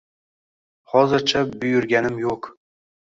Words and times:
Hozircha 0.95 1.43
buyurganim 1.59 2.19
yo`q 2.25 2.53